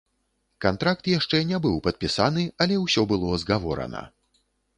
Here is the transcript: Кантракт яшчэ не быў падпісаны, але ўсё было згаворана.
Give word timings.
Кантракт 0.63 1.09
яшчэ 1.11 1.41
не 1.49 1.59
быў 1.65 1.75
падпісаны, 1.89 2.47
але 2.65 2.79
ўсё 2.87 3.05
было 3.13 3.37
згаворана. 3.45 4.03